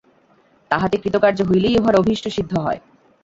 তাহাতে 0.71 0.95
কৃতকার্য 0.97 1.39
হইলেই 1.49 1.77
উহার 1.79 1.95
অভীষ্ট 1.95 2.25
সিদ্ধ 2.27 2.51
হয়। 2.57 2.79